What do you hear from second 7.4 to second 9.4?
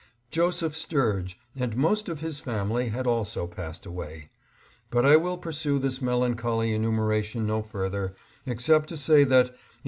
no further, except to say that, in ■680 MEETING WITH